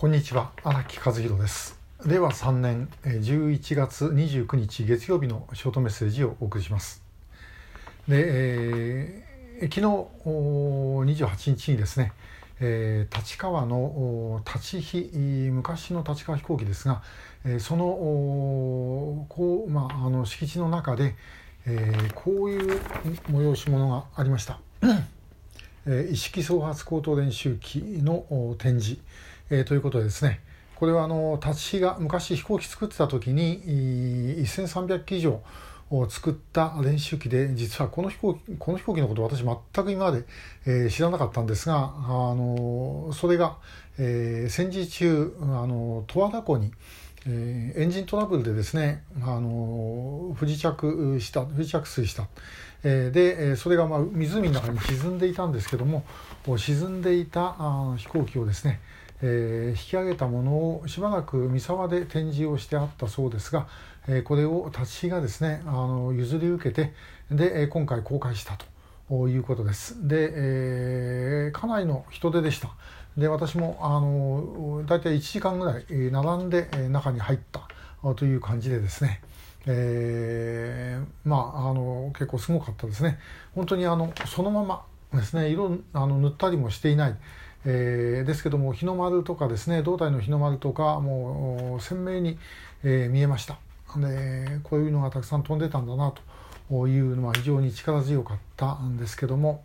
[0.00, 1.76] こんにちは荒木和弘です。
[2.06, 7.02] 令和3年11月29日月曜日のショートメッセージをお送りします。
[8.06, 9.86] で、えー、昨日
[11.26, 12.12] 28日にですね、
[12.60, 15.10] えー、立川の立飛
[15.50, 17.02] 昔の立川飛行機ですが、
[17.58, 17.84] その
[19.28, 21.16] こう、まあ、あの敷地の中で、
[21.66, 22.80] え、こういう
[23.32, 24.60] 催し物がありました。
[26.08, 29.00] 意識総発高等練習機の展示、
[29.50, 30.40] えー、ということでですね
[30.74, 33.62] これはあの立ちが昔飛行機作ってた時に
[34.44, 35.42] 1300機以上
[35.90, 40.24] を作った練習機で実はこの飛行機この飛行機のこと私全く今まで、
[40.66, 43.56] えー、知らなかったんですがあのそれが、
[43.98, 46.72] えー、戦時中あの十和田湖に、
[47.26, 52.28] えー、エンジントラブルでですねあの不時着した不時着水した、
[52.84, 56.04] えー、でそれが、まあ、湖の中に沈んでいたんですけども
[56.58, 58.80] 沈んでいたあ飛行機をですね
[59.22, 63.66] えー、引き上げたものをしばらく三沢で展示をしてあったそうですが、
[64.06, 66.92] えー、これを立ちがですねあの譲り受けて
[67.30, 68.56] で、今回公開した
[69.08, 70.06] ということです。
[70.06, 72.70] で、えー、かなりの人手でした。
[73.16, 77.68] で私もあの大体1時間ぐらい並んで中に入った
[78.14, 79.20] という感じでですね、
[79.66, 83.18] えー、まああの結構すごかったですね。
[83.54, 87.16] 本当にあのそのままですね色あの塗ったりもしていない。
[87.70, 92.38] えー、ですけども日の丸とかですね胴体の日の丸とかもう鮮明に、
[92.82, 93.58] えー、見えました
[93.98, 96.14] でこういうのがたくさん飛んでたんだな
[96.70, 99.64] というのは非常に力強かったんですけども、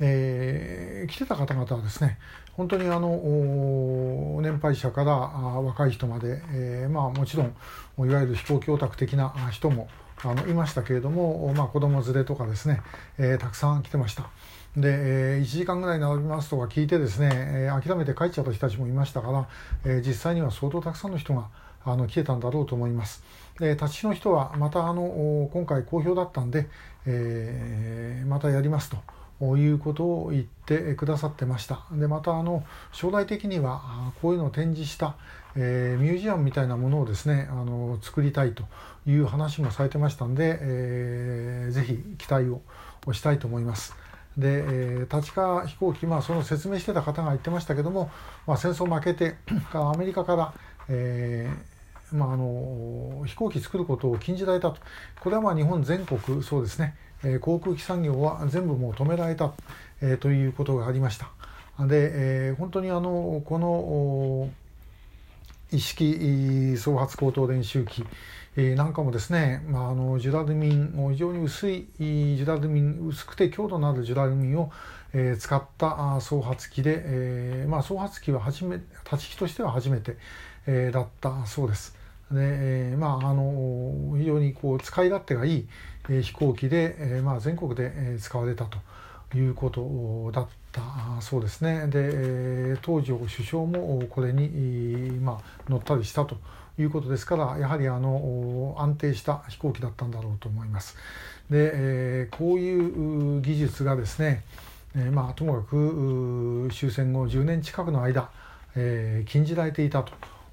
[0.00, 2.18] えー、来てた方々はですね
[2.54, 9.88] 本当にあの年配者から若い人まで、えー、まあ、もちろんいわゆる飛行機オタク的な人も
[10.24, 12.80] あのいましたけれども、まあ、子供連れとかですね、
[13.18, 14.30] えー、たくさん来てました。
[14.76, 19.48] で、えー、1時間ぐらい並びますとか聞いてですね、えー、諦めて帰っちゃった人たちもいましたから、
[19.84, 21.48] えー、実際には相当たくさんの人が
[21.84, 23.22] あの来てたんだろうと思います。
[23.58, 26.68] で立ちの人はまたあの今回好評だったんで、
[27.06, 28.90] えー、またやります
[29.40, 31.86] ということを言ってくださってました。
[31.92, 35.16] でまたあの将来的にはこういうのを展示した、
[35.54, 38.64] えー、ミュージアムみたいなものをですねあの作りたいと
[39.06, 42.60] いう話もされてましたんで、えー、ぜひ期待を
[43.12, 44.05] したいと思います。
[44.36, 48.10] で、えー、立川飛行機、まあ、その説明してた方が言ってましたけども、
[48.46, 49.36] まあ、戦争負けて
[49.72, 50.54] アメリカから、
[50.88, 51.76] えー
[52.16, 54.80] まあ、あの飛行機作ることを禁じられたと
[55.20, 56.94] これはまあ日本全国そうですね、
[57.24, 59.52] えー、航空機産業は全部もう止められた、
[60.00, 61.30] えー、ということがありました。
[61.86, 62.10] で、
[62.48, 64.50] えー、本当にあのこの
[65.70, 68.04] 意識総発高等練習機
[68.56, 74.72] えなんかもですね、まあ、あのジュラルミン非常に薄いジュラルミン薄くて強度のあるジュラルミンを、
[75.12, 78.78] えー、使った総発機で、えーまあ、総発機は初め
[79.10, 80.16] 立ち機としては初めて、
[80.66, 81.94] えー、だったそうです。
[82.30, 85.68] でえ、まあ、あの非常にこう使い勝手がいい、
[86.08, 88.78] え、飛行機で、えまあ、全国で、え、使われたと
[89.34, 90.82] いうことだった
[91.20, 91.86] そうですね。
[91.88, 96.36] で、当時首相もこれに、まあ、乗ったりしたと
[96.78, 100.96] いうことですからやはりあの安定した飛行機だったんだろうと思います。
[101.50, 104.42] で、えー、こういう技術がですね、
[104.94, 108.30] えー、まあ、ともかく終戦後10年近くの間、
[108.74, 110.04] えー、禁じられていた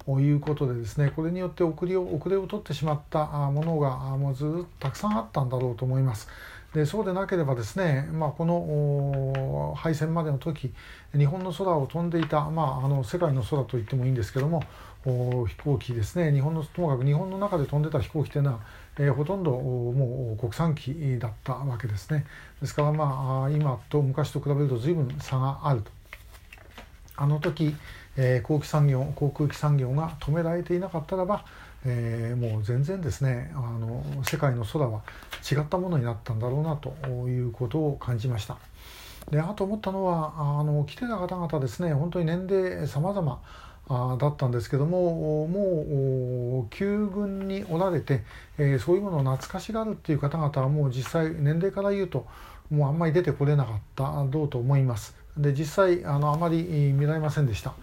[0.06, 6.28] ということでですねこれによって遅れを遅れを取ってしまったものがもうずっとたくさんあったんだろうと思います。
[6.74, 10.72] でそうでなければですね、まあ、この敗戦までの時
[11.16, 14.64] 日本の空を飛んでいた、まあ、あの世界の空と言ってもいいんですけども
[15.04, 18.60] 飛行機ですね日本のともかく日本の中で飛んでた飛行機というのは、
[18.98, 22.26] えー、ほとんどもう国産機だったわけですね。
[22.60, 25.90] ですからまあ今と昔と比べると随分差があると。
[27.16, 27.76] あの時、
[28.16, 31.44] えー、航空産業航空機産業が止められていなかったらば、
[31.86, 35.02] えー、もう全然ですねあの世界の空は
[35.50, 36.90] 違ったものになったんだろうなと
[37.28, 38.56] いうことを感じました。
[39.30, 43.40] であと思ったのはあの来てた方々ですね本当に年齢様々
[43.88, 48.22] あだったんですけどももう旧軍におられて、
[48.58, 52.26] えー、そういうものを懐かしがるっていう方々はもう実際年齢から言うと
[52.70, 55.14] もうあんまり出てこれなかったどうと思います。
[55.36, 56.62] で実際あのあまり
[56.92, 57.74] 見られませんでした。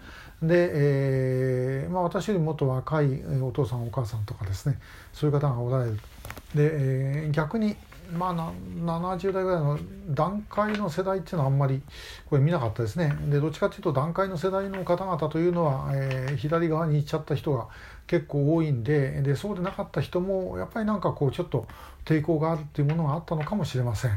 [0.42, 4.78] で、えーまあ、私よりもっと若いお父さんお母さんとかですね
[5.12, 5.96] そういう方がおられる。
[6.54, 7.76] で、えー、逆に
[8.12, 8.52] まあ、
[8.84, 9.78] 70代ぐらいの
[10.10, 11.80] 段階の世代っていうのはあんまり
[12.28, 17.68] これ見なかったですねでどっちかっていうと段階の世代の方々というのは、えー、左側に行っちゃった人が
[18.06, 21.66] 結構多いんででそうでなかった人もやっぱりなんかこうちょっと
[22.04, 24.10] 抵抗があるっていうものがあったのかもしれません。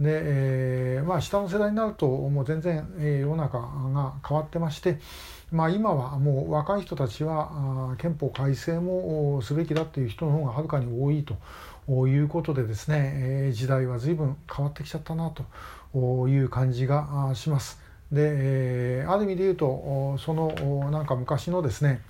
[0.00, 4.98] で、えー、まあ、下の世代になるともう全然、えー、世の中が変わってまして、
[5.52, 11.36] まあ、今はもう若い人たちは憲法改正もすべきだという人の方がはるかに多いと
[12.08, 17.78] いうことでですね、えー、時代は随分変わってきちゃったなという感じがします。
[18.10, 22.00] で、えー、ある意味で言うとそのなんか昔のですね、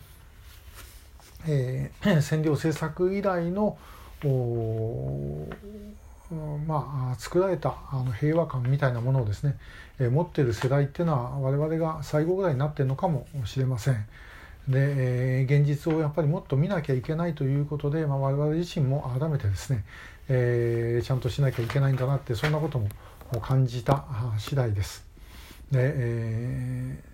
[1.47, 3.77] えー、 占領政策以来の
[6.31, 9.57] まあ、作られたあの平和感みたいなものをですね、
[9.99, 14.07] えー、持ってる世代っていうのは我々が最後ぐらいになってるのかもしれません。
[14.69, 14.79] で、
[15.43, 19.85] えー、現実をやっぱりもっと見なきゃいけないということで、まあ、我々自身も改めてですね、
[20.29, 22.89] えー、ちゃんとしなきゃいけないんだなってそんなことも
[23.43, 24.07] 感じた
[24.39, 25.07] 次第です。
[25.71, 27.05] で、え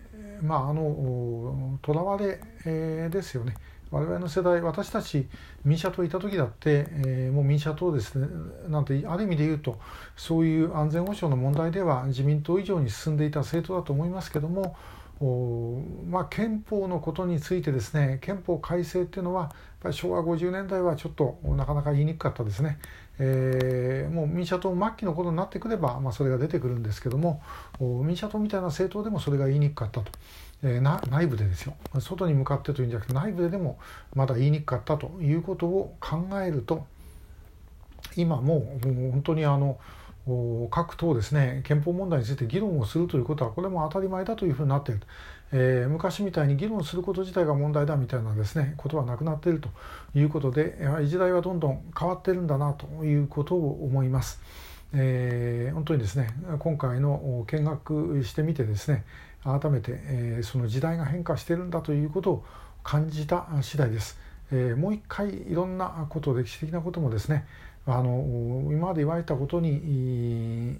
[0.43, 3.55] ー、まああのとらわれ、えー、ですよね。
[3.91, 5.29] 我々の世代私たち
[5.65, 8.29] 民社党いた時だって、えー、もう民社党ですね。
[8.69, 9.79] なんてある意味で言うと
[10.17, 14.77] そういう安全保障の問題では自民党以上に進んでいた政党だと思いますけども
[15.23, 22.79] おまあ、憲法のことについてですね憲法改正っていうのはやっぱり昭和50年代はちょっとなかなか言いにくかったですね、
[23.23, 27.43] えー、もう民社党末期のことになってくれば、まあ、それが出てくるんですけども
[27.79, 30.11] 民社党みたいな政党でもそれが言いにくかったと。
[30.63, 33.79] えー、な内部でですよ外に向かってというんじゃなくて内部ででも
[34.15, 36.85] まだ言いにくかったということを考えると
[38.15, 39.79] 今もう本当にあの
[40.71, 45.01] 各党ですね憲法問題について議論をするということはこれも当たり前だというふうになっている、
[45.53, 49.69] えー、昔みたいに議論すること自体が問題だみたいなですねことはなくなっていると
[50.15, 54.41] いうことでやはり時代はどんどん変わってるんだなということを思います。
[54.93, 59.05] えー、本当にですね今回の見学してみてですね
[59.45, 62.45] 改めて、えー、その時代が変化しているんだということを
[62.83, 64.19] 感じた次第です。
[64.53, 67.47] えー、もう一回いろんなこと歴史的なこともですね
[67.87, 70.79] あの今まで言われたことに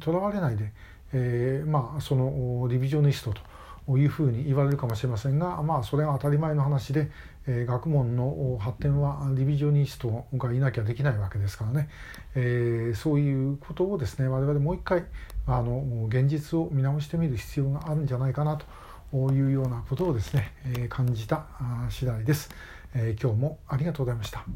[0.00, 0.72] とらわれないで、
[1.12, 3.34] えー、まあそのリビジョニスト
[3.86, 7.10] というふうに言われるかもしれませんがまあそれが当たり前の話で、
[7.46, 11.88] えー、学問の発展はリビジョニストがいなきゃできないわけですからね、
[12.34, 15.04] えー、そういうことをですね我々もう一回
[15.46, 21.46] あの現実を見直してみる必要があるんじゃないかなというようなことをですね、えー、感じた
[21.90, 22.50] 次第です、
[22.94, 24.46] えー、今日もありがとうございました。